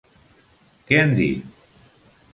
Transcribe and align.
Què 0.87 0.99
han 1.01 1.15
dit? 1.21 1.63